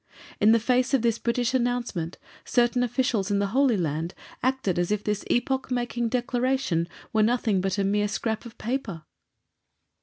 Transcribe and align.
In 0.39 0.51
the 0.51 0.59
face 0.59 0.95
of 0.95 1.03
this 1.03 1.19
British 1.19 1.53
announcement, 1.53 2.17
certain 2.43 2.81
officials 2.81 3.29
in 3.29 3.37
the 3.37 3.45
Holy 3.53 3.77
Land 3.77 4.15
acted 4.41 4.79
as 4.79 4.89
if 4.91 5.03
this 5.03 5.23
epoch 5.27 5.69
making 5.69 6.09
Declaration 6.09 6.89
were 7.13 7.21
nothing 7.21 7.61
but 7.61 7.77
a 7.77 7.83
mere 7.83 8.07
"scrap 8.07 8.43
of 8.43 8.57
paper." 8.57 9.03